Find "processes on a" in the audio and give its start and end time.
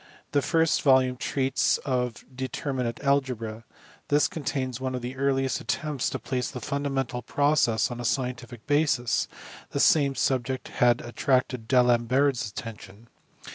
7.21-8.03